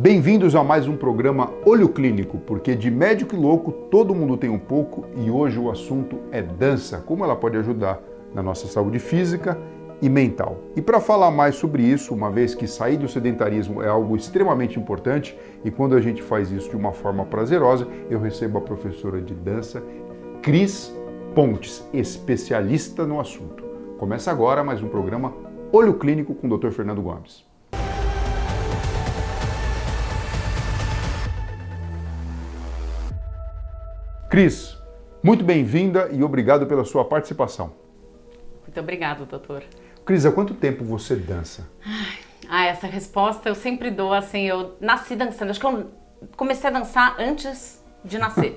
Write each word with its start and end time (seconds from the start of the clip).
Bem-vindos 0.00 0.54
a 0.54 0.64
mais 0.64 0.88
um 0.88 0.96
programa 0.96 1.52
Olho 1.62 1.86
Clínico, 1.86 2.38
porque 2.38 2.74
de 2.74 2.90
médico 2.90 3.34
e 3.34 3.38
louco 3.38 3.70
todo 3.70 4.14
mundo 4.14 4.34
tem 4.34 4.48
um 4.48 4.58
pouco 4.58 5.04
e 5.14 5.30
hoje 5.30 5.58
o 5.58 5.70
assunto 5.70 6.20
é 6.32 6.40
dança, 6.40 7.04
como 7.04 7.22
ela 7.22 7.36
pode 7.36 7.58
ajudar 7.58 8.00
na 8.34 8.42
nossa 8.42 8.66
saúde 8.66 8.98
física 8.98 9.58
e 10.00 10.08
mental. 10.08 10.56
E 10.74 10.80
para 10.80 11.00
falar 11.00 11.30
mais 11.30 11.56
sobre 11.56 11.82
isso, 11.82 12.14
uma 12.14 12.30
vez 12.30 12.54
que 12.54 12.66
sair 12.66 12.96
do 12.96 13.06
sedentarismo 13.08 13.82
é 13.82 13.88
algo 13.88 14.16
extremamente 14.16 14.78
importante 14.78 15.38
e 15.62 15.70
quando 15.70 15.94
a 15.94 16.00
gente 16.00 16.22
faz 16.22 16.50
isso 16.50 16.70
de 16.70 16.76
uma 16.76 16.92
forma 16.92 17.26
prazerosa, 17.26 17.86
eu 18.08 18.18
recebo 18.18 18.56
a 18.56 18.62
professora 18.62 19.20
de 19.20 19.34
dança 19.34 19.82
Cris 20.40 20.96
Pontes, 21.34 21.86
especialista 21.92 23.04
no 23.04 23.20
assunto. 23.20 23.62
Começa 23.98 24.30
agora 24.30 24.64
mais 24.64 24.82
um 24.82 24.88
programa 24.88 25.34
Olho 25.70 25.92
Clínico 25.92 26.34
com 26.34 26.46
o 26.46 26.56
Dr. 26.56 26.70
Fernando 26.70 27.02
Gomes. 27.02 27.49
Cris, 34.30 34.78
muito 35.24 35.42
bem-vinda 35.42 36.08
e 36.12 36.22
obrigado 36.22 36.64
pela 36.64 36.84
sua 36.84 37.04
participação. 37.04 37.72
Muito 38.62 38.78
obrigado, 38.78 39.26
doutor. 39.26 39.64
Cris, 40.04 40.24
há 40.24 40.30
quanto 40.30 40.54
tempo 40.54 40.84
você 40.84 41.16
dança? 41.16 41.68
Ah, 42.48 42.64
essa 42.66 42.86
resposta 42.86 43.48
eu 43.48 43.56
sempre 43.56 43.90
dou 43.90 44.14
assim, 44.14 44.42
eu 44.42 44.76
nasci 44.80 45.16
dançando. 45.16 45.50
Acho 45.50 45.58
que 45.58 45.66
eu 45.66 45.90
comecei 46.36 46.70
a 46.70 46.72
dançar 46.72 47.16
antes 47.18 47.84
de 48.04 48.18
nascer. 48.18 48.52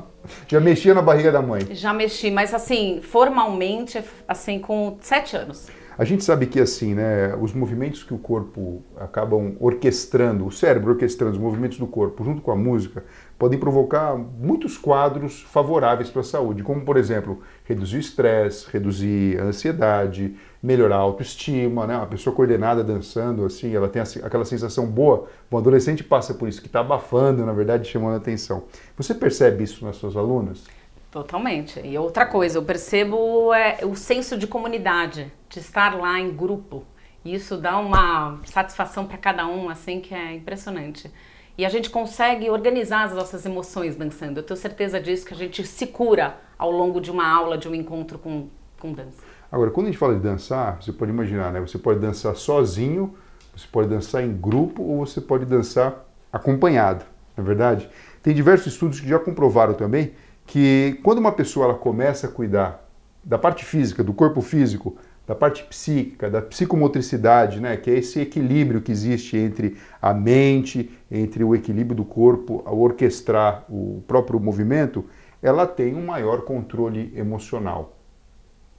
Já 0.48 0.60
mexia 0.60 0.94
na 0.94 1.02
barriga 1.02 1.30
da 1.30 1.42
mãe? 1.42 1.74
Já 1.74 1.92
mexi, 1.92 2.30
mas 2.30 2.54
assim, 2.54 3.02
formalmente, 3.02 4.02
assim, 4.26 4.58
com 4.58 4.96
sete 5.02 5.36
anos. 5.36 5.68
A 5.98 6.04
gente 6.04 6.22
sabe 6.22 6.46
que 6.46 6.60
assim, 6.60 6.94
né, 6.94 7.34
os 7.40 7.52
movimentos 7.52 8.04
que 8.04 8.14
o 8.14 8.18
corpo 8.18 8.84
acabam 8.96 9.56
orquestrando, 9.58 10.46
o 10.46 10.52
cérebro 10.52 10.92
orquestrando 10.92 11.32
os 11.32 11.38
movimentos 11.38 11.76
do 11.76 11.88
corpo 11.88 12.22
junto 12.22 12.40
com 12.40 12.52
a 12.52 12.56
música, 12.56 13.04
podem 13.36 13.58
provocar 13.58 14.16
muitos 14.16 14.78
quadros 14.78 15.42
favoráveis 15.42 16.08
para 16.08 16.20
a 16.20 16.24
saúde, 16.24 16.62
como 16.62 16.82
por 16.82 16.96
exemplo, 16.96 17.42
reduzir 17.64 17.96
o 17.96 17.98
estresse, 17.98 18.68
reduzir 18.72 19.40
a 19.40 19.46
ansiedade, 19.46 20.36
melhorar 20.62 20.98
a 20.98 21.00
autoestima, 21.00 21.84
né? 21.84 21.96
Uma 21.96 22.06
pessoa 22.06 22.34
coordenada 22.34 22.84
dançando 22.84 23.44
assim, 23.44 23.74
ela 23.74 23.88
tem 23.88 24.00
aquela 24.00 24.44
sensação 24.44 24.86
boa. 24.86 25.26
O 25.50 25.58
adolescente 25.58 26.04
passa 26.04 26.32
por 26.32 26.48
isso 26.48 26.60
que 26.60 26.68
está 26.68 26.78
abafando, 26.78 27.44
na 27.44 27.52
verdade, 27.52 27.88
chamando 27.88 28.14
a 28.14 28.18
atenção. 28.18 28.62
Você 28.96 29.14
percebe 29.14 29.64
isso 29.64 29.84
nas 29.84 29.96
suas 29.96 30.16
alunas? 30.16 30.62
Totalmente. 31.10 31.80
E 31.84 31.98
outra 31.98 32.24
coisa, 32.24 32.58
eu 32.58 32.62
percebo 32.62 33.52
é, 33.52 33.78
o 33.82 33.96
senso 33.96 34.36
de 34.36 34.46
comunidade, 34.46 35.32
de 35.48 35.58
estar 35.58 35.96
lá 35.96 36.18
em 36.18 36.34
grupo. 36.34 36.84
Isso 37.24 37.56
dá 37.56 37.78
uma 37.78 38.38
satisfação 38.44 39.06
para 39.06 39.18
cada 39.18 39.46
um, 39.46 39.68
assim, 39.68 40.00
que 40.00 40.14
é 40.14 40.34
impressionante. 40.34 41.10
E 41.56 41.66
a 41.66 41.68
gente 41.68 41.90
consegue 41.90 42.48
organizar 42.48 43.04
as 43.04 43.12
nossas 43.12 43.44
emoções 43.44 43.96
dançando. 43.96 44.38
Eu 44.38 44.42
tenho 44.42 44.58
certeza 44.58 45.00
disso, 45.00 45.26
que 45.26 45.34
a 45.34 45.36
gente 45.36 45.66
se 45.66 45.86
cura 45.88 46.36
ao 46.56 46.70
longo 46.70 47.00
de 47.00 47.10
uma 47.10 47.28
aula, 47.28 47.58
de 47.58 47.68
um 47.68 47.74
encontro 47.74 48.18
com, 48.18 48.48
com 48.78 48.92
dança. 48.92 49.22
Agora, 49.50 49.70
quando 49.70 49.86
a 49.86 49.90
gente 49.90 49.98
fala 49.98 50.14
de 50.14 50.20
dançar, 50.20 50.80
você 50.80 50.92
pode 50.92 51.10
imaginar, 51.10 51.52
né? 51.52 51.60
Você 51.60 51.78
pode 51.78 51.98
dançar 51.98 52.36
sozinho, 52.36 53.16
você 53.56 53.66
pode 53.70 53.88
dançar 53.88 54.22
em 54.22 54.36
grupo 54.36 54.82
ou 54.82 55.04
você 55.04 55.20
pode 55.20 55.44
dançar 55.44 56.06
acompanhado, 56.32 57.04
não 57.36 57.42
é 57.42 57.46
verdade? 57.46 57.90
Tem 58.22 58.34
diversos 58.34 58.72
estudos 58.74 59.00
que 59.00 59.08
já 59.08 59.18
comprovaram 59.18 59.74
também 59.74 60.12
que 60.46 61.00
quando 61.02 61.18
uma 61.18 61.32
pessoa 61.32 61.66
ela 61.66 61.74
começa 61.74 62.26
a 62.26 62.30
cuidar 62.30 62.88
da 63.24 63.38
parte 63.38 63.64
física, 63.64 64.04
do 64.04 64.14
corpo 64.14 64.40
físico, 64.40 64.96
da 65.28 65.34
parte 65.34 65.62
psíquica, 65.64 66.30
da 66.30 66.40
psicomotricidade, 66.40 67.60
né, 67.60 67.76
que 67.76 67.90
é 67.90 67.98
esse 67.98 68.18
equilíbrio 68.18 68.80
que 68.80 68.90
existe 68.90 69.36
entre 69.36 69.76
a 70.00 70.14
mente, 70.14 70.90
entre 71.10 71.44
o 71.44 71.54
equilíbrio 71.54 71.94
do 71.94 72.04
corpo, 72.04 72.62
ao 72.64 72.78
orquestrar 72.78 73.66
o 73.68 74.02
próprio 74.08 74.40
movimento, 74.40 75.04
ela 75.42 75.66
tem 75.66 75.94
um 75.94 76.06
maior 76.06 76.40
controle 76.46 77.12
emocional. 77.14 77.98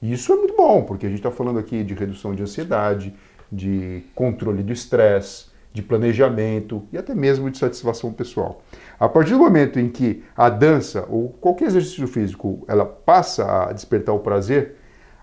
E 0.02 0.12
isso 0.12 0.34
é 0.34 0.36
muito 0.36 0.56
bom, 0.58 0.82
porque 0.84 1.06
a 1.06 1.10
gente 1.10 1.20
está 1.20 1.30
falando 1.30 1.60
aqui 1.60 1.84
de 1.84 1.94
redução 1.94 2.34
de 2.34 2.42
ansiedade, 2.42 3.14
de 3.52 4.04
controle 4.16 4.64
do 4.64 4.74
estresse, 4.74 5.50
de 5.72 5.84
planejamento 5.84 6.82
e 6.92 6.98
até 6.98 7.14
mesmo 7.14 7.52
de 7.52 7.60
satisfação 7.60 8.12
pessoal. 8.12 8.64
A 9.00 9.08
partir 9.08 9.34
do 9.34 9.40
momento 9.40 9.80
em 9.80 9.88
que 9.88 10.24
a 10.36 10.50
dança 10.50 11.06
ou 11.08 11.30
qualquer 11.30 11.66
exercício 11.66 12.08
físico 12.08 12.66
ela 12.68 12.86
passa 12.86 13.68
a 13.68 13.72
despertar 13.72 14.16
o 14.16 14.20
prazer, 14.20 14.79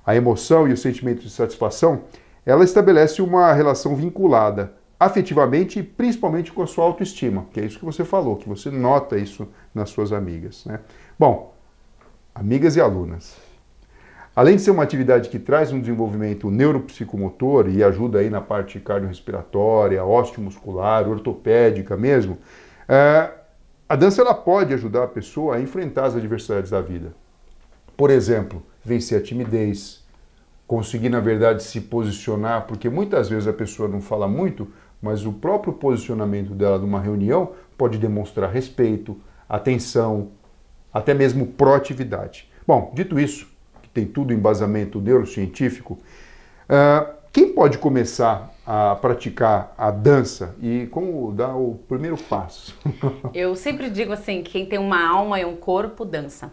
a 0.06 0.15
emoção 0.15 0.69
e 0.69 0.72
o 0.72 0.77
sentimento 0.77 1.21
de 1.21 1.31
satisfação, 1.31 2.03
ela 2.47 2.62
estabelece 2.62 3.21
uma 3.21 3.53
relação 3.53 3.97
vinculada 3.97 4.72
afetivamente 4.99 5.81
e 5.81 5.83
principalmente 5.83 6.53
com 6.53 6.62
a 6.62 6.67
sua 6.67 6.84
autoestima, 6.84 7.47
que 7.53 7.61
é 7.61 7.65
isso 7.65 7.78
que 7.78 7.84
você 7.84 8.05
falou, 8.05 8.37
que 8.37 8.49
você 8.49 8.71
nota 8.71 9.19
isso 9.19 9.49
nas 9.75 9.91
suas 9.91 10.12
amigas. 10.12 10.65
Né? 10.65 10.81
Bom, 11.19 11.53
amigas 12.34 12.77
e 12.77 12.81
alunas, 12.81 13.37
Além 14.37 14.56
de 14.56 14.61
ser 14.61 14.71
uma 14.71 14.83
atividade 14.83 15.31
que 15.31 15.39
traz 15.39 15.72
um 15.72 15.81
desenvolvimento 15.81 16.50
neuropsicomotor 16.50 17.71
e 17.71 17.83
ajuda 17.83 18.19
aí 18.19 18.28
na 18.28 18.43
parte 18.43 18.78
cardiorrespiratória, 18.78 20.05
osteomuscular, 20.05 21.09
ortopédica 21.09 21.97
mesmo, 21.97 22.37
é, 22.87 23.31
a 23.88 23.97
dança 23.97 24.21
ela 24.21 24.34
pode 24.34 24.75
ajudar 24.75 25.05
a 25.05 25.09
pessoa 25.09 25.56
a 25.56 25.61
enfrentar 25.61 26.05
as 26.05 26.17
adversidades 26.17 26.71
da 26.71 26.83
vida. 26.83 27.15
Por 27.97 28.11
exemplo, 28.11 28.62
vencer 28.87 29.19
a 29.19 29.23
timidez, 29.23 30.05
conseguir 30.67 31.09
na 31.09 31.21
verdade 31.21 31.63
se 31.63 31.81
posicionar, 31.81 32.67
porque 32.67 32.89
muitas 32.89 33.29
vezes 33.29 33.47
a 33.47 33.53
pessoa 33.53 33.89
não 33.89 34.01
fala 34.01 34.27
muito, 34.29 34.69
mas 35.03 35.27
o 35.27 35.33
próprio 35.33 35.73
posicionamento 35.73 36.55
dela 36.55 36.79
numa 36.79 37.01
reunião 37.01 37.53
pode 37.77 37.99
demonstrar 37.99 38.51
respeito, 38.51 39.21
atenção, 39.49 40.29
até 40.93 41.13
mesmo 41.13 41.47
proatividade. 41.47 42.51
Bom, 42.67 42.93
dito 42.95 43.19
isso, 43.19 43.49
tem 43.93 44.07
tudo 44.07 44.33
embasamento 44.33 45.01
neurocientífico, 45.01 45.99
uh, 46.69 47.17
quem 47.33 47.53
pode 47.53 47.77
começar 47.77 48.51
a 48.67 48.97
praticar 48.97 49.75
a 49.77 49.91
dança 49.91 50.57
e 50.61 50.87
como 50.91 51.31
dar 51.33 51.55
o 51.55 51.75
primeiro 51.87 52.17
passo? 52.17 52.75
Eu 53.35 53.55
sempre 53.55 53.91
digo 53.91 54.13
assim, 54.13 54.43
quem 54.43 54.65
tem 54.65 54.79
uma 54.79 55.07
alma 55.07 55.39
e 55.39 55.45
um 55.45 55.55
corpo, 55.55 56.05
dança. 56.05 56.51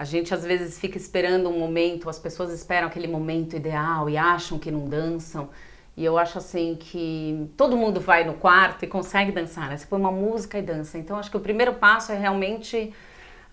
A 0.00 0.04
gente 0.04 0.32
às 0.32 0.46
vezes 0.46 0.78
fica 0.78 0.96
esperando 0.96 1.50
um 1.50 1.58
momento, 1.58 2.08
as 2.08 2.18
pessoas 2.18 2.50
esperam 2.54 2.88
aquele 2.88 3.06
momento 3.06 3.54
ideal 3.54 4.08
e 4.08 4.16
acham 4.16 4.58
que 4.58 4.70
não 4.70 4.86
dançam. 4.86 5.50
E 5.94 6.02
eu 6.02 6.16
acho 6.16 6.38
assim 6.38 6.74
que 6.74 7.50
todo 7.54 7.76
mundo 7.76 8.00
vai 8.00 8.24
no 8.24 8.32
quarto 8.32 8.82
e 8.82 8.88
consegue 8.88 9.30
dançar, 9.30 9.68
né? 9.68 9.76
Você 9.76 9.84
põe 9.84 10.00
uma 10.00 10.10
música 10.10 10.58
e 10.58 10.62
dança. 10.62 10.96
Então 10.96 11.18
acho 11.18 11.30
que 11.30 11.36
o 11.36 11.40
primeiro 11.40 11.74
passo 11.74 12.12
é 12.12 12.16
realmente 12.16 12.94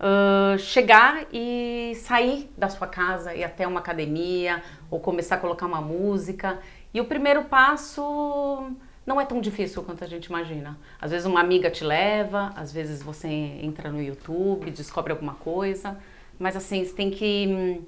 uh, 0.00 0.58
chegar 0.58 1.26
e 1.30 1.92
sair 1.96 2.50
da 2.56 2.70
sua 2.70 2.86
casa 2.86 3.34
e 3.34 3.44
até 3.44 3.66
uma 3.66 3.80
academia 3.80 4.62
ou 4.90 4.98
começar 4.98 5.34
a 5.34 5.38
colocar 5.38 5.66
uma 5.66 5.82
música. 5.82 6.60
E 6.94 7.00
o 7.02 7.04
primeiro 7.04 7.44
passo 7.44 8.72
não 9.04 9.20
é 9.20 9.26
tão 9.26 9.38
difícil 9.38 9.82
quanto 9.82 10.02
a 10.02 10.06
gente 10.06 10.24
imagina. 10.24 10.78
Às 10.98 11.10
vezes 11.10 11.26
uma 11.26 11.40
amiga 11.40 11.70
te 11.70 11.84
leva, 11.84 12.54
às 12.56 12.72
vezes 12.72 13.02
você 13.02 13.28
entra 13.28 13.92
no 13.92 14.00
YouTube, 14.02 14.70
descobre 14.70 15.12
alguma 15.12 15.34
coisa, 15.34 15.98
mas 16.38 16.56
assim, 16.56 16.84
você 16.84 16.94
tem 16.94 17.10
que. 17.10 17.80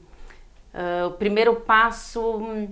Uh, 0.72 1.08
o 1.08 1.10
primeiro 1.12 1.56
passo 1.56 2.68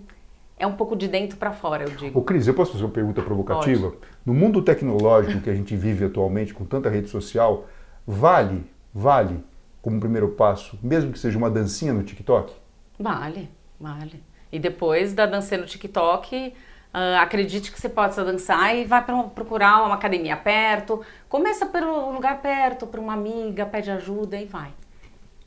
é 0.56 0.66
um 0.66 0.75
pouco 0.75 0.94
de 0.97 1.09
dentro 1.09 1.37
para 1.37 1.53
fora, 1.53 1.84
eu 1.84 1.91
digo. 1.91 2.19
Ô 2.19 2.22
Cris, 2.22 2.47
eu 2.47 2.55
posso 2.55 2.72
fazer 2.72 2.84
uma 2.84 2.91
pergunta 2.91 3.22
provocativa? 3.22 3.91
Pode. 3.91 4.03
No 4.25 4.34
mundo 4.34 4.62
tecnológico 4.62 5.41
que 5.43 5.50
a 5.50 5.55
gente 5.55 5.77
vive 5.77 6.05
atualmente, 6.05 6.55
com 6.55 6.65
tanta 6.65 6.89
rede 6.89 7.09
social, 7.09 7.66
vale 8.06 8.65
vale 8.99 9.44
como 9.81 10.00
primeiro 10.00 10.31
passo, 10.31 10.78
mesmo 10.83 11.12
que 11.12 11.19
seja 11.19 11.39
uma 11.39 11.50
dancinha 11.50 11.93
no 11.93 12.03
TikTok? 12.03 12.53
Vale, 12.99 13.49
vale. 13.81 14.22
E 14.50 14.59
depois 14.59 15.12
da 15.15 15.25
dancinha 15.25 15.60
no 15.60 15.66
TikTok, 15.66 16.49
uh, 16.93 17.21
acredite 17.21 17.71
que 17.71 17.81
você 17.81 17.89
possa 17.89 18.25
dançar 18.25 18.77
e 18.77 18.84
vai 18.84 19.05
procurar 19.34 19.84
uma 19.84 19.95
academia 19.95 20.37
perto. 20.37 21.01
Começa 21.28 21.65
pelo 21.66 22.13
lugar 22.13 22.42
perto, 22.42 22.86
para 22.86 23.01
uma 23.01 23.13
amiga, 23.13 23.65
pede 23.66 23.91
ajuda 23.91 24.36
e 24.36 24.47
vai. 24.47 24.72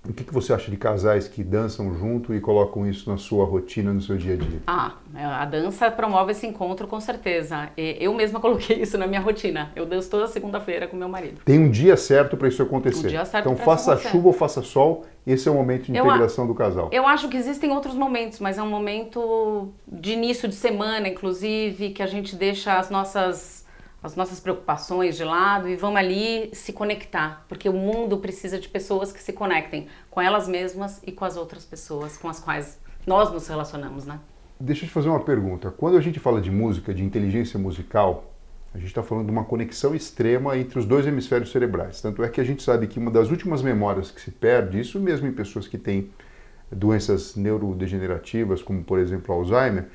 O 0.08 0.14
que, 0.14 0.24
que 0.24 0.34
você 0.34 0.52
acha 0.52 0.72
de 0.72 0.78
casais 0.78 1.28
que 1.28 1.44
dançam 1.44 1.94
junto 1.94 2.34
e 2.34 2.42
colocam 2.42 2.90
isso 2.90 3.08
na 3.08 3.18
sua 3.18 3.46
rotina, 3.46 3.94
no 3.94 4.02
seu 4.02 4.18
dia 4.18 4.34
a 4.34 4.38
dia? 4.38 4.60
Ah, 4.66 4.94
a 5.14 5.46
dança 5.46 5.92
promove 5.92 6.32
esse 6.32 6.48
encontro 6.48 6.88
com 6.88 7.00
certeza. 7.00 7.70
Eu 7.78 8.12
mesma 8.12 8.40
coloquei 8.42 8.82
isso 8.82 8.98
na 8.98 9.06
minha 9.06 9.22
rotina. 9.22 9.72
Eu 9.76 9.86
danço 9.86 10.10
toda 10.10 10.26
segunda-feira 10.26 10.88
com 10.88 10.98
meu 10.98 11.08
marido. 11.08 11.42
Tem 11.46 11.60
um 11.60 11.70
dia 11.70 11.96
certo 11.96 12.36
para 12.36 12.48
isso 12.48 12.64
acontecer. 12.64 13.08
Um 13.08 13.10
dia 13.10 13.26
certo 13.26 13.52
então, 13.52 13.64
faça 13.64 13.96
chuva 13.96 14.30
ou 14.30 14.34
faça 14.34 14.64
sol, 14.64 15.06
esse 15.26 15.48
é 15.48 15.52
o 15.52 15.54
momento 15.54 15.84
de 15.84 15.92
integração 15.92 16.48
do 16.48 16.56
casal. 16.56 16.90
Eu 16.92 17.08
acho 17.08 17.30
que 17.30 17.38
existem 17.38 17.72
outros 17.72 17.94
momentos, 17.94 18.40
mas 18.40 18.58
é 18.58 18.64
um 18.64 18.70
momento 18.70 19.70
de 19.88 20.14
início 20.14 20.50
de 20.50 20.56
semana, 20.56 21.08
inclusive, 21.08 21.92
que 21.92 22.02
a 22.02 22.08
gente 22.08 22.36
deixa 22.36 22.80
as 22.80 22.90
nossas 22.90 23.61
as 24.04 24.16
nossas 24.16 24.40
preocupações 24.40 25.16
de 25.16 25.24
lado 25.24 25.68
e 25.70 25.76
vamos 25.76 25.98
ali 26.00 26.50
se 26.54 26.74
conectar, 26.74 27.46
porque 27.48 27.70
o 27.70 27.74
mundo 27.74 28.18
precisa 28.18 28.60
de 28.60 28.68
pessoas 28.68 29.12
que 29.12 29.22
se 29.22 29.32
conectem 29.34 29.88
com 30.10 30.20
elas 30.20 30.48
mesmas 30.48 31.02
e 31.06 31.12
com 31.12 31.24
as 31.26 31.38
outras 31.38 31.66
pessoas 31.66 32.18
com 32.18 32.28
as 32.28 32.40
quais 32.40 32.80
nós 33.06 33.32
nos 33.32 33.48
relacionamos, 33.48 34.06
né? 34.06 34.20
Deixa 34.60 34.86
eu 34.86 34.88
te 34.88 34.94
fazer 34.94 35.10
uma 35.10 35.20
pergunta. 35.20 35.72
Quando 35.72 35.98
a 35.98 36.02
gente 36.02 36.20
fala 36.20 36.40
de 36.40 36.52
música, 36.52 36.94
de 36.94 37.04
inteligência 37.04 37.60
musical, 37.60 38.32
A 38.74 38.78
gente 38.78 38.88
está 38.88 39.04
falando 39.04 39.26
de 39.26 39.32
uma 39.32 39.44
conexão 39.44 39.94
extrema 39.94 40.58
entre 40.58 40.80
os 40.80 40.86
dois 40.86 41.06
hemisférios 41.06 41.52
cerebrais. 41.52 42.00
Tanto 42.02 42.24
é 42.24 42.30
que 42.30 42.40
a 42.40 42.44
gente 42.44 42.64
sabe 42.64 42.88
que 42.88 43.00
uma 43.00 43.12
das 43.12 43.30
últimas 43.30 43.62
memórias 43.62 44.12
que 44.12 44.22
se 44.22 44.32
perde, 44.32 44.80
isso 44.80 44.98
mesmo 45.00 45.28
em 45.28 45.34
pessoas 45.34 45.68
que 45.68 45.78
têm 45.78 46.10
doenças 46.72 47.36
neurodegenerativas, 47.36 48.62
como 48.62 48.82
por 48.84 48.98
exemplo 48.98 49.36
Alzheimer, 49.36 49.88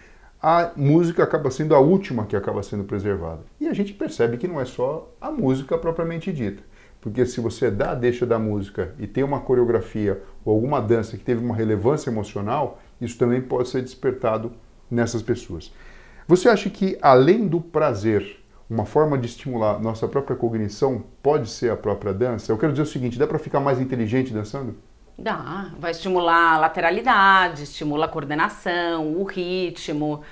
a 0.48 0.70
música 0.76 1.24
acaba 1.24 1.50
sendo 1.50 1.74
a 1.74 1.80
última 1.80 2.24
que 2.24 2.36
acaba 2.36 2.62
sendo 2.62 2.84
preservada. 2.84 3.40
E 3.60 3.66
a 3.66 3.72
gente 3.72 3.92
percebe 3.92 4.36
que 4.36 4.46
não 4.46 4.60
é 4.60 4.64
só 4.64 5.12
a 5.20 5.28
música 5.28 5.76
propriamente 5.76 6.32
dita. 6.32 6.62
Porque 7.00 7.26
se 7.26 7.40
você 7.40 7.68
dá 7.68 7.90
a 7.90 7.94
deixa 7.96 8.24
da 8.24 8.38
música 8.38 8.94
e 8.96 9.08
tem 9.08 9.24
uma 9.24 9.40
coreografia 9.40 10.22
ou 10.44 10.54
alguma 10.54 10.80
dança 10.80 11.16
que 11.16 11.24
teve 11.24 11.44
uma 11.44 11.56
relevância 11.56 12.10
emocional, 12.10 12.80
isso 13.00 13.18
também 13.18 13.40
pode 13.40 13.70
ser 13.70 13.82
despertado 13.82 14.52
nessas 14.88 15.20
pessoas. 15.20 15.72
Você 16.28 16.48
acha 16.48 16.70
que 16.70 16.96
além 17.02 17.48
do 17.48 17.60
prazer, 17.60 18.38
uma 18.70 18.84
forma 18.84 19.18
de 19.18 19.26
estimular 19.26 19.80
nossa 19.80 20.06
própria 20.06 20.36
cognição 20.36 21.02
pode 21.24 21.50
ser 21.50 21.72
a 21.72 21.76
própria 21.76 22.14
dança? 22.14 22.52
Eu 22.52 22.58
quero 22.58 22.72
dizer 22.72 22.84
o 22.84 22.86
seguinte, 22.86 23.18
dá 23.18 23.26
para 23.26 23.40
ficar 23.40 23.58
mais 23.58 23.80
inteligente 23.80 24.32
dançando? 24.32 24.76
Dá, 25.18 25.70
vai 25.78 25.92
estimular 25.92 26.54
a 26.54 26.58
lateralidade, 26.58 27.62
estimula 27.62 28.04
a 28.04 28.08
coordenação, 28.08 29.14
o 29.14 29.24
ritmo, 29.24 30.22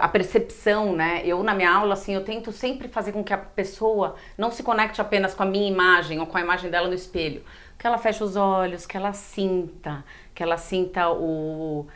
a 0.00 0.06
percepção, 0.08 0.94
né? 0.94 1.22
Eu 1.24 1.42
na 1.42 1.54
minha 1.54 1.72
aula, 1.72 1.94
assim, 1.94 2.14
eu 2.14 2.22
tento 2.22 2.52
sempre 2.52 2.88
fazer 2.88 3.12
com 3.12 3.24
que 3.24 3.32
a 3.32 3.38
pessoa 3.38 4.16
não 4.36 4.50
se 4.50 4.62
conecte 4.62 5.00
apenas 5.00 5.34
com 5.34 5.42
a 5.42 5.46
minha 5.46 5.66
imagem 5.66 6.20
ou 6.20 6.26
com 6.26 6.36
a 6.36 6.40
imagem 6.42 6.70
dela 6.70 6.88
no 6.88 6.94
espelho. 6.94 7.42
Que 7.78 7.86
ela 7.86 7.96
feche 7.96 8.22
os 8.22 8.36
olhos, 8.36 8.84
que 8.84 8.96
ela 8.96 9.12
sinta, 9.12 10.04
que 10.34 10.42
ela 10.42 10.58
sinta 10.58 11.08
o 11.10 11.86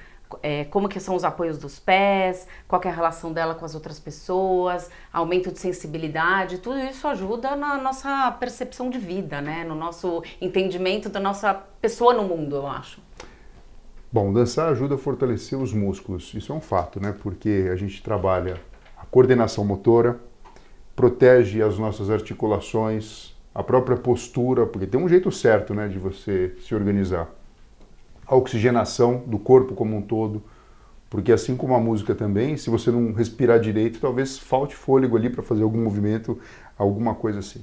é, 0.42 0.64
como 0.64 0.88
que 0.88 1.00
são 1.00 1.14
os 1.14 1.24
apoios 1.24 1.58
dos 1.58 1.78
pés, 1.78 2.46
qual 2.68 2.80
é 2.84 2.88
a 2.88 2.92
relação 2.92 3.32
dela 3.32 3.54
com 3.54 3.64
as 3.64 3.74
outras 3.74 3.98
pessoas, 3.98 4.90
aumento 5.12 5.50
de 5.50 5.58
sensibilidade, 5.58 6.58
tudo 6.58 6.78
isso 6.78 7.06
ajuda 7.08 7.56
na 7.56 7.76
nossa 7.78 8.30
percepção 8.32 8.90
de 8.90 8.98
vida, 8.98 9.40
né? 9.40 9.64
No 9.64 9.74
nosso 9.74 10.22
entendimento 10.40 11.08
da 11.08 11.20
nossa 11.20 11.54
pessoa 11.54 12.14
no 12.14 12.24
mundo, 12.24 12.56
eu 12.56 12.66
acho. 12.66 13.00
Bom, 14.10 14.32
dançar 14.32 14.70
ajuda 14.70 14.96
a 14.96 14.98
fortalecer 14.98 15.58
os 15.58 15.72
músculos, 15.72 16.34
isso 16.34 16.52
é 16.52 16.54
um 16.54 16.60
fato, 16.60 17.00
né? 17.00 17.14
Porque 17.22 17.68
a 17.72 17.76
gente 17.76 18.02
trabalha 18.02 18.60
a 18.96 19.06
coordenação 19.06 19.64
motora, 19.64 20.20
protege 20.94 21.62
as 21.62 21.78
nossas 21.78 22.10
articulações, 22.10 23.34
a 23.54 23.62
própria 23.62 23.96
postura, 23.96 24.66
porque 24.66 24.86
tem 24.86 25.00
um 25.00 25.08
jeito 25.08 25.30
certo, 25.30 25.74
né, 25.74 25.88
de 25.88 25.98
você 25.98 26.54
se 26.60 26.74
organizar. 26.74 27.28
A 28.32 28.36
oxigenação 28.36 29.22
do 29.26 29.38
corpo 29.38 29.74
como 29.74 29.94
um 29.94 30.00
todo, 30.00 30.42
porque 31.10 31.30
assim 31.30 31.54
como 31.54 31.74
a 31.74 31.78
música 31.78 32.14
também, 32.14 32.56
se 32.56 32.70
você 32.70 32.90
não 32.90 33.12
respirar 33.12 33.60
direito, 33.60 34.00
talvez 34.00 34.38
falte 34.38 34.74
fôlego 34.74 35.18
ali 35.18 35.28
para 35.28 35.42
fazer 35.42 35.62
algum 35.62 35.84
movimento, 35.84 36.38
alguma 36.78 37.14
coisa 37.14 37.40
assim. 37.40 37.62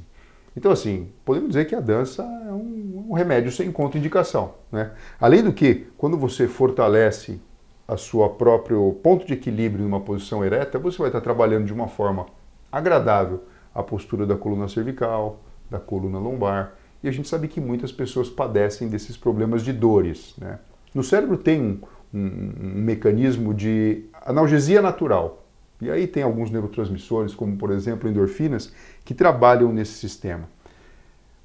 Então, 0.55 0.71
assim, 0.71 1.09
podemos 1.25 1.49
dizer 1.49 1.65
que 1.65 1.73
a 1.73 1.79
dança 1.79 2.21
é 2.21 2.51
um, 2.51 3.07
um 3.09 3.13
remédio 3.13 3.51
sem 3.51 3.71
contraindicação. 3.71 4.53
Né? 4.71 4.91
Além 5.19 5.41
do 5.41 5.51
que, 5.51 5.87
quando 5.97 6.15
você 6.15 6.47
fortalece 6.47 7.41
a 7.87 7.97
sua 7.97 8.29
próprio 8.29 8.93
ponto 9.01 9.25
de 9.25 9.33
equilíbrio 9.33 9.83
numa 9.83 10.01
posição 10.01 10.45
ereta, 10.45 10.77
você 10.77 10.99
vai 10.99 11.07
estar 11.07 11.21
trabalhando 11.21 11.65
de 11.65 11.73
uma 11.73 11.87
forma 11.87 12.27
agradável 12.71 13.43
a 13.73 13.81
postura 13.81 14.27
da 14.27 14.37
coluna 14.37 14.67
cervical, 14.67 15.39
da 15.67 15.79
coluna 15.79 16.19
lombar. 16.19 16.75
E 17.03 17.07
a 17.07 17.11
gente 17.11 17.27
sabe 17.27 17.47
que 17.47 17.61
muitas 17.61 17.91
pessoas 17.91 18.29
padecem 18.29 18.89
desses 18.89 19.15
problemas 19.15 19.63
de 19.63 19.71
dores. 19.71 20.35
Né? 20.37 20.59
No 20.93 21.03
cérebro 21.03 21.37
tem 21.37 21.61
um, 21.61 21.79
um, 22.13 22.51
um 22.61 22.81
mecanismo 22.81 23.53
de 23.53 24.05
analgesia 24.25 24.81
natural. 24.81 25.45
E 25.81 25.89
aí 25.89 26.07
tem 26.07 26.23
alguns 26.23 26.51
neurotransmissores, 26.51 27.33
como 27.33 27.55
por 27.55 27.71
exemplo 27.71 28.09
endorfinas, 28.09 28.73
que 29.05 29.13
trabalham 29.13 29.71
nesse 29.71 29.93
sistema. 29.93 30.49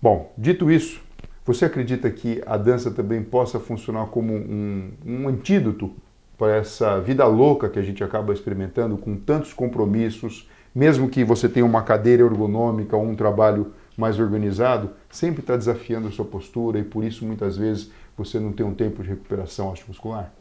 Bom, 0.02 0.32
dito 0.36 0.70
isso, 0.70 1.00
você 1.46 1.66
acredita 1.66 2.10
que 2.10 2.42
a 2.46 2.56
dança 2.56 2.90
também 2.90 3.22
possa 3.22 3.60
funcionar 3.60 4.06
como 4.06 4.34
um, 4.34 4.90
um 5.06 5.28
antídoto 5.28 5.92
para 6.36 6.56
essa 6.56 7.00
vida 7.00 7.24
louca 7.26 7.68
que 7.68 7.78
a 7.78 7.82
gente 7.82 8.02
acaba 8.02 8.32
experimentando 8.32 8.96
com 8.96 9.14
tantos 9.16 9.52
compromissos, 9.52 10.48
mesmo 10.74 11.08
que 11.08 11.22
você 11.22 11.48
tenha 11.48 11.64
uma 11.64 11.82
cadeira 11.82 12.24
ergonômica 12.24 12.96
ou 12.96 13.04
um 13.04 13.14
trabalho 13.14 13.72
mais 13.96 14.18
organizado, 14.18 14.90
sempre 15.10 15.40
está 15.40 15.56
desafiando 15.56 16.08
a 16.08 16.10
sua 16.10 16.24
postura 16.24 16.78
e 16.78 16.84
por 16.84 17.04
isso 17.04 17.24
muitas 17.24 17.56
vezes 17.56 17.90
você 18.16 18.38
não 18.38 18.52
tem 18.52 18.64
um 18.64 18.74
tempo 18.74 19.02
de 19.02 19.08
recuperação 19.10 19.72
muscular? 19.88 20.32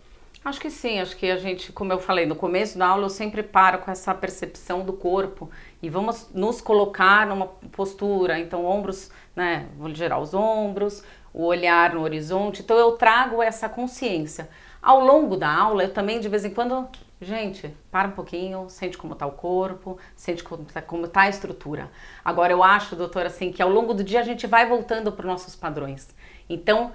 Acho 0.46 0.60
que 0.60 0.70
sim, 0.70 1.00
acho 1.00 1.16
que 1.16 1.32
a 1.32 1.38
gente, 1.38 1.72
como 1.72 1.94
eu 1.94 2.00
falei 2.00 2.26
no 2.26 2.36
começo 2.36 2.78
da 2.78 2.88
aula, 2.88 3.06
eu 3.06 3.10
sempre 3.10 3.42
paro 3.42 3.78
com 3.78 3.90
essa 3.90 4.14
percepção 4.14 4.84
do 4.84 4.92
corpo 4.92 5.50
e 5.82 5.90
vamos 5.90 6.30
nos 6.34 6.60
colocar 6.60 7.26
numa 7.26 7.48
postura, 7.48 8.38
então 8.38 8.66
ombros, 8.66 9.10
né, 9.34 9.68
vou 9.78 9.94
girar 9.96 10.20
os 10.20 10.34
ombros, 10.34 11.02
o 11.34 11.46
olhar 11.46 11.94
no 11.94 12.02
horizonte, 12.02 12.62
então 12.62 12.78
eu 12.78 12.92
trago 12.92 13.42
essa 13.42 13.70
consciência. 13.70 14.50
Ao 14.82 15.00
longo 15.00 15.38
da 15.38 15.50
aula, 15.50 15.84
eu 15.84 15.94
também 15.94 16.20
de 16.20 16.28
vez 16.28 16.44
em 16.44 16.50
quando, 16.50 16.90
gente, 17.24 17.75
para 17.92 18.08
um 18.08 18.12
pouquinho, 18.12 18.70
sente 18.70 18.98
como 18.98 19.14
está 19.14 19.25
o 19.25 19.31
corpo, 19.31 19.98
sente 20.16 20.44
como 20.44 20.64
está 20.64 20.81
tá 20.81 21.22
a 21.22 21.30
estrutura. 21.30 21.90
Agora 22.24 22.52
eu 22.52 22.64
acho, 22.64 22.96
doutora, 22.96 23.28
assim, 23.28 23.52
que 23.52 23.62
ao 23.62 23.70
longo 23.70 23.94
do 23.94 24.04
dia 24.04 24.20
a 24.20 24.24
gente 24.24 24.46
vai 24.48 24.68
voltando 24.68 25.12
para 25.12 25.25
os 25.25 25.31
nossos 25.31 25.56
padrões. 25.56 26.14
Então, 26.50 26.92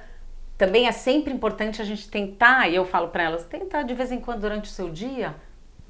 também 0.57 0.89
é 0.89 0.93
sempre 0.93 1.33
importante 1.33 1.81
a 1.81 1.85
gente 1.85 2.09
tentar, 2.09 2.69
e 2.69 2.75
eu 2.75 2.85
falo 2.85 3.09
para 3.09 3.23
elas, 3.23 3.45
tentar 3.45 3.83
de 3.83 3.95
vez 3.95 4.11
em 4.11 4.21
quando 4.21 4.41
durante 4.41 4.65
o 4.65 4.73
seu 4.73 4.91
dia, 4.91 5.35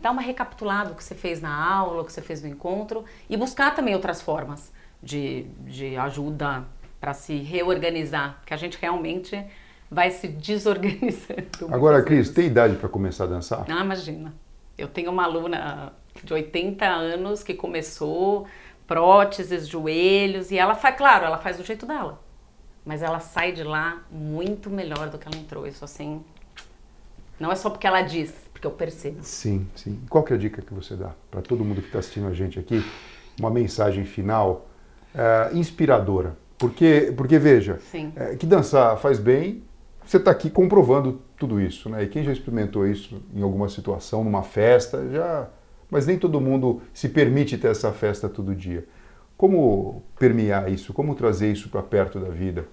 dar 0.00 0.10
uma 0.10 0.22
recapitulada 0.22 0.90
do 0.90 0.94
que 0.94 1.02
você 1.02 1.14
fez 1.14 1.40
na 1.40 1.54
aula, 1.54 2.02
o 2.02 2.04
que 2.04 2.12
você 2.12 2.22
fez 2.22 2.42
no 2.42 2.48
encontro, 2.48 3.04
e 3.28 3.36
buscar 3.36 3.74
também 3.74 3.94
outras 3.94 4.20
formas 4.20 4.72
de, 5.02 5.44
de 5.60 5.96
ajuda 5.96 6.64
para 7.00 7.14
se 7.14 7.36
reorganizar, 7.38 8.42
que 8.44 8.52
a 8.52 8.56
gente 8.56 8.76
realmente 8.80 9.44
vai 9.90 10.10
se 10.10 10.28
desorganizando. 10.28 11.48
Agora, 11.70 12.02
Cris, 12.02 12.30
tem 12.30 12.46
idade 12.46 12.76
para 12.76 12.88
começar 12.88 13.24
a 13.24 13.28
dançar? 13.28 13.64
Ah, 13.68 13.82
imagina. 13.82 14.34
Eu 14.76 14.88
tenho 14.88 15.10
uma 15.10 15.24
aluna 15.24 15.92
de 16.22 16.32
80 16.32 16.84
anos 16.86 17.42
que 17.42 17.54
começou 17.54 18.46
próteses, 18.86 19.66
joelhos, 19.66 20.50
e 20.50 20.58
ela 20.58 20.74
faz, 20.74 20.96
claro, 20.96 21.24
ela 21.24 21.38
faz 21.38 21.56
do 21.56 21.64
jeito 21.64 21.84
dela 21.84 22.20
mas 22.88 23.02
ela 23.02 23.20
sai 23.20 23.52
de 23.52 23.62
lá 23.62 24.02
muito 24.10 24.70
melhor 24.70 25.10
do 25.10 25.18
que 25.18 25.28
ela 25.28 25.36
entrou. 25.36 25.66
Isso 25.66 25.84
assim, 25.84 26.24
não 27.38 27.52
é 27.52 27.54
só 27.54 27.68
porque 27.68 27.86
ela 27.86 28.00
diz, 28.00 28.32
porque 28.50 28.66
eu 28.66 28.70
percebo. 28.70 29.18
Sim, 29.20 29.68
sim. 29.76 30.00
Qual 30.08 30.24
que 30.24 30.32
é 30.32 30.36
a 30.36 30.38
dica 30.38 30.62
que 30.62 30.72
você 30.72 30.96
dá 30.96 31.12
para 31.30 31.42
todo 31.42 31.62
mundo 31.62 31.82
que 31.82 31.88
está 31.88 31.98
assistindo 31.98 32.26
a 32.26 32.32
gente 32.32 32.58
aqui? 32.58 32.82
Uma 33.38 33.50
mensagem 33.50 34.06
final 34.06 34.66
é, 35.14 35.50
inspiradora. 35.52 36.34
Porque, 36.56 37.12
porque 37.14 37.38
veja, 37.38 37.78
é, 38.16 38.36
que 38.36 38.46
dançar 38.46 38.96
faz 38.96 39.18
bem, 39.18 39.62
você 40.08 40.16
está 40.16 40.30
aqui 40.30 40.48
comprovando 40.48 41.20
tudo 41.36 41.60
isso, 41.60 41.90
né? 41.90 42.02
E 42.02 42.08
quem 42.08 42.24
já 42.24 42.32
experimentou 42.32 42.86
isso 42.86 43.22
em 43.34 43.42
alguma 43.42 43.68
situação, 43.68 44.24
numa 44.24 44.42
festa, 44.42 45.06
já. 45.10 45.50
Mas 45.90 46.06
nem 46.06 46.18
todo 46.18 46.40
mundo 46.40 46.80
se 46.94 47.10
permite 47.10 47.58
ter 47.58 47.68
essa 47.68 47.92
festa 47.92 48.26
todo 48.26 48.54
dia. 48.54 48.86
Como 49.36 50.02
permear 50.18 50.72
isso? 50.72 50.94
Como 50.94 51.14
trazer 51.14 51.52
isso 51.52 51.68
para 51.68 51.82
perto 51.82 52.18
da 52.18 52.30
vida? 52.30 52.66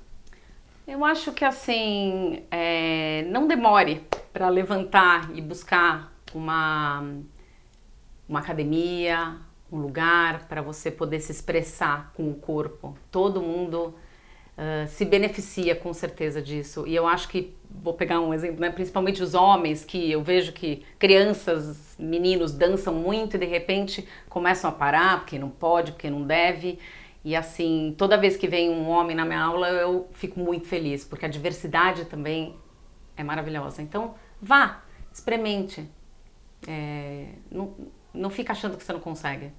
Eu 0.87 1.03
acho 1.03 1.33
que 1.33 1.43
assim, 1.43 2.43
é, 2.49 3.25
não 3.29 3.49
demore 3.49 4.07
para 4.31 4.47
levantar 4.47 5.29
e 5.35 5.41
buscar 5.41 6.13
uma, 6.33 7.03
uma 8.29 8.39
academia, 8.39 9.35
um 9.69 9.79
lugar 9.79 10.47
para 10.47 10.61
você 10.61 10.89
poder 10.89 11.19
se 11.19 11.33
expressar 11.33 12.13
com 12.15 12.29
o 12.31 12.35
corpo. 12.35 12.97
Todo 13.11 13.41
mundo 13.41 13.93
uh, 14.57 14.87
se 14.87 15.05
beneficia 15.05 15.75
com 15.75 15.93
certeza 15.93 16.41
disso. 16.41 16.85
E 16.87 16.95
eu 16.95 17.07
acho 17.07 17.27
que, 17.27 17.55
vou 17.69 17.93
pegar 17.93 18.19
um 18.19 18.33
exemplo, 18.33 18.59
né, 18.59 18.69
principalmente 18.69 19.21
os 19.21 19.33
homens, 19.33 19.83
que 19.83 20.11
eu 20.11 20.23
vejo 20.23 20.53
que 20.53 20.85
crianças, 20.97 21.95
meninos 21.99 22.53
dançam 22.53 22.93
muito 22.93 23.35
e 23.35 23.39
de 23.39 23.45
repente 23.45 24.07
começam 24.29 24.69
a 24.69 24.73
parar 24.73 25.19
porque 25.19 25.37
não 25.37 25.49
pode, 25.49 25.91
porque 25.91 26.09
não 26.09 26.23
deve. 26.23 26.79
E 27.23 27.35
assim, 27.35 27.95
toda 27.97 28.17
vez 28.17 28.37
que 28.37 28.47
vem 28.47 28.69
um 28.69 28.87
homem 28.87 29.15
na 29.15 29.25
minha 29.25 29.41
aula, 29.41 29.69
eu 29.69 30.07
fico 30.13 30.39
muito 30.39 30.67
feliz, 30.67 31.03
porque 31.03 31.25
a 31.25 31.29
diversidade 31.29 32.05
também 32.05 32.55
é 33.17 33.23
maravilhosa. 33.23 33.81
Então, 33.81 34.15
vá, 34.41 34.83
experimente. 35.11 35.89
É, 36.67 37.29
não, 37.51 37.73
não 38.13 38.29
fica 38.29 38.51
achando 38.51 38.77
que 38.77 38.83
você 38.83 38.93
não 38.93 38.99
consegue. 38.99 39.51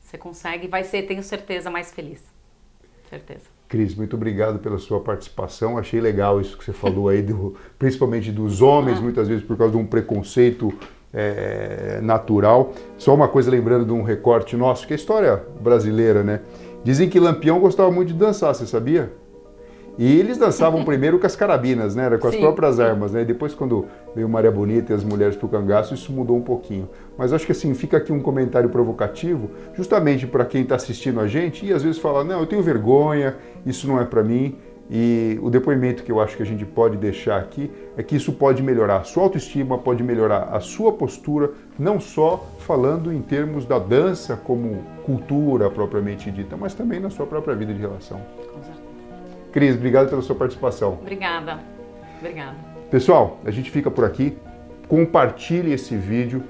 Você 0.00 0.18
consegue 0.18 0.66
e 0.66 0.68
vai 0.68 0.84
ser, 0.84 1.02
tenho 1.02 1.22
certeza, 1.22 1.70
mais 1.70 1.92
feliz. 1.92 2.22
Certeza. 3.08 3.55
Cris, 3.68 3.94
muito 3.94 4.16
obrigado 4.16 4.58
pela 4.58 4.78
sua 4.78 5.00
participação. 5.00 5.76
Achei 5.76 6.00
legal 6.00 6.40
isso 6.40 6.56
que 6.56 6.64
você 6.64 6.72
falou 6.72 7.08
aí, 7.08 7.22
do, 7.22 7.54
principalmente 7.78 8.30
dos 8.30 8.62
homens, 8.62 9.00
muitas 9.00 9.28
vezes 9.28 9.44
por 9.44 9.56
causa 9.56 9.72
de 9.72 9.78
um 9.78 9.86
preconceito 9.86 10.72
é, 11.12 11.98
natural. 12.02 12.72
Só 12.98 13.14
uma 13.14 13.28
coisa 13.28 13.50
lembrando 13.50 13.84
de 13.84 13.92
um 13.92 14.02
recorte 14.02 14.56
nosso, 14.56 14.86
que 14.86 14.92
é 14.92 14.96
história 14.96 15.42
brasileira, 15.60 16.22
né? 16.22 16.40
Dizem 16.84 17.08
que 17.08 17.18
Lampião 17.18 17.58
gostava 17.58 17.90
muito 17.90 18.08
de 18.08 18.14
dançar, 18.14 18.54
você 18.54 18.66
sabia? 18.66 19.12
E 19.98 20.18
eles 20.18 20.36
dançavam 20.38 20.82
primeiro 20.84 21.18
com 21.18 21.26
as 21.26 21.34
carabinas, 21.34 21.94
né? 21.94 22.04
Era 22.04 22.18
com 22.18 22.26
as 22.26 22.34
Sim. 22.34 22.40
próprias 22.40 22.78
armas, 22.78 23.12
né? 23.12 23.22
E 23.22 23.24
depois, 23.24 23.54
quando 23.54 23.86
veio 24.14 24.28
Maria 24.28 24.50
Bonita 24.50 24.92
e 24.92 24.96
as 24.96 25.04
mulheres 25.04 25.36
pro 25.36 25.48
cangaço, 25.48 25.94
isso 25.94 26.12
mudou 26.12 26.36
um 26.36 26.42
pouquinho. 26.42 26.88
Mas 27.16 27.32
acho 27.32 27.46
que 27.46 27.52
assim, 27.52 27.72
fica 27.74 27.96
aqui 27.96 28.12
um 28.12 28.20
comentário 28.20 28.68
provocativo, 28.68 29.50
justamente 29.74 30.26
para 30.26 30.44
quem 30.44 30.62
está 30.62 30.74
assistindo 30.76 31.20
a 31.20 31.26
gente 31.26 31.66
e 31.66 31.72
às 31.72 31.82
vezes 31.82 31.98
fala: 31.98 32.24
não, 32.24 32.40
eu 32.40 32.46
tenho 32.46 32.62
vergonha, 32.62 33.36
isso 33.64 33.86
não 33.86 34.00
é 34.00 34.04
para 34.04 34.22
mim. 34.22 34.56
E 34.88 35.38
o 35.42 35.50
depoimento 35.50 36.04
que 36.04 36.12
eu 36.12 36.20
acho 36.20 36.36
que 36.36 36.42
a 36.42 36.46
gente 36.46 36.64
pode 36.64 36.96
deixar 36.96 37.40
aqui 37.40 37.70
é 37.96 38.02
que 38.02 38.14
isso 38.14 38.32
pode 38.32 38.62
melhorar 38.62 38.98
a 38.98 39.02
sua 39.02 39.24
autoestima, 39.24 39.76
pode 39.76 40.02
melhorar 40.02 40.44
a 40.52 40.60
sua 40.60 40.92
postura, 40.92 41.50
não 41.76 41.98
só 41.98 42.46
falando 42.60 43.12
em 43.12 43.20
termos 43.20 43.66
da 43.66 43.80
dança 43.80 44.36
como 44.36 44.84
cultura 45.04 45.68
propriamente 45.68 46.30
dita, 46.30 46.56
mas 46.56 46.72
também 46.72 47.00
na 47.00 47.10
sua 47.10 47.26
própria 47.26 47.56
vida 47.56 47.74
de 47.74 47.80
relação. 47.80 48.20
Com 48.52 48.62
certeza. 48.62 48.85
Cris, 49.56 49.74
obrigado 49.74 50.10
pela 50.10 50.20
sua 50.20 50.36
participação. 50.36 50.98
Obrigada. 51.00 51.60
Obrigada. 52.18 52.54
Pessoal, 52.90 53.40
a 53.42 53.50
gente 53.50 53.70
fica 53.70 53.90
por 53.90 54.04
aqui. 54.04 54.36
Compartilhe 54.86 55.72
esse 55.72 55.96
vídeo, 55.96 56.44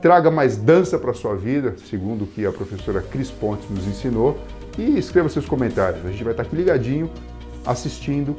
traga 0.00 0.30
mais 0.30 0.56
dança 0.56 0.96
para 0.96 1.12
sua 1.12 1.34
vida, 1.34 1.74
segundo 1.76 2.22
o 2.22 2.26
que 2.28 2.46
a 2.46 2.52
professora 2.52 3.02
Cris 3.02 3.28
Pontes 3.28 3.68
nos 3.68 3.84
ensinou, 3.88 4.38
e 4.78 4.96
escreva 4.96 5.28
seus 5.28 5.46
comentários. 5.46 6.06
A 6.06 6.10
gente 6.12 6.22
vai 6.22 6.32
estar 6.32 6.44
aqui 6.44 6.54
ligadinho, 6.54 7.10
assistindo 7.66 8.36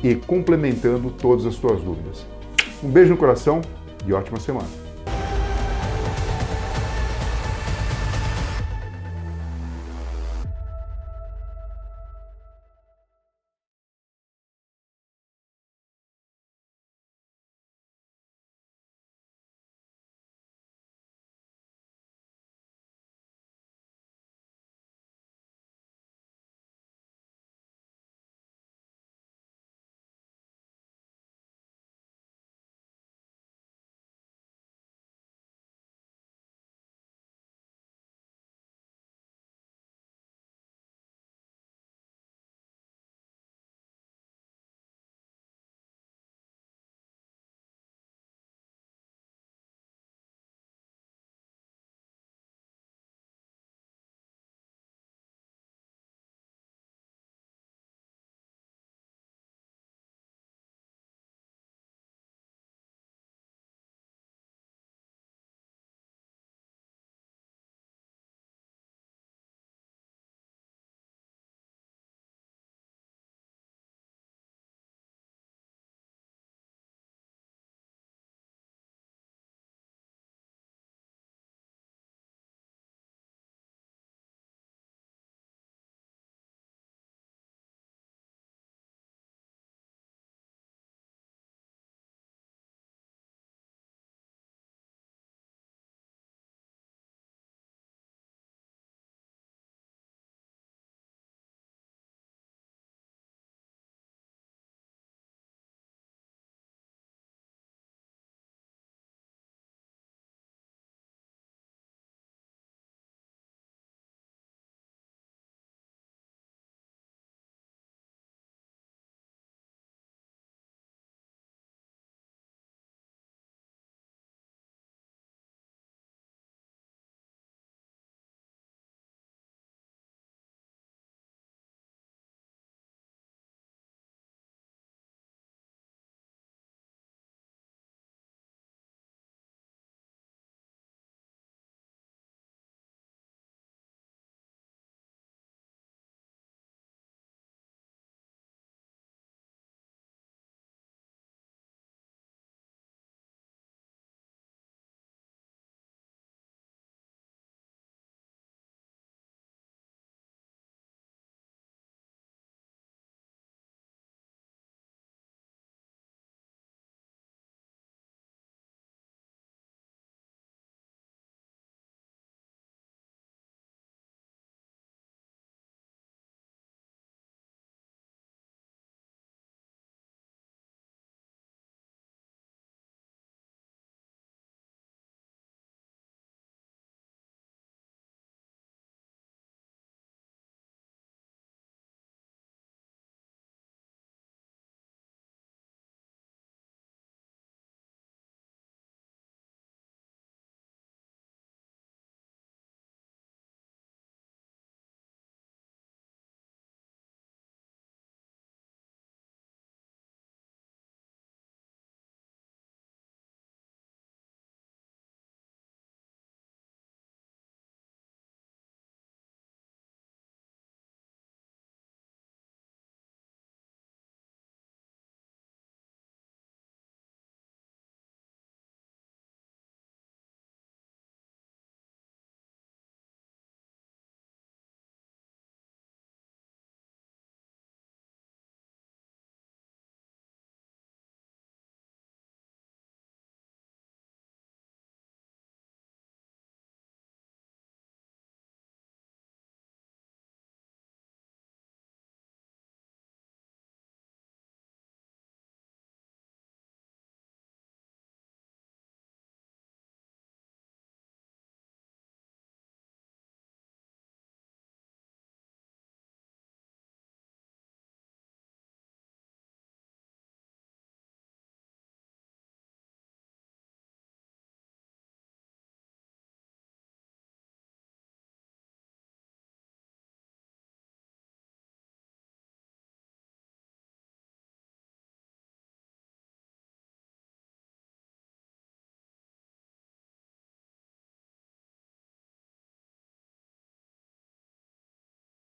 e 0.00 0.14
complementando 0.14 1.10
todas 1.10 1.44
as 1.44 1.56
suas 1.56 1.82
dúvidas. 1.82 2.24
Um 2.84 2.88
beijo 2.88 3.10
no 3.10 3.16
coração 3.16 3.62
e 4.06 4.12
ótima 4.12 4.38
semana. 4.38 4.85